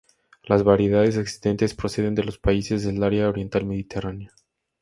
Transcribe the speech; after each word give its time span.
Las 0.45 0.63
variedades 0.63 1.15
existentes 1.17 1.75
proceden 1.75 2.15
de 2.15 2.23
los 2.23 2.39
países 2.39 2.83
del 2.83 3.03
área 3.03 3.29
Oriental 3.29 3.67
Mediterránea. 3.67 4.31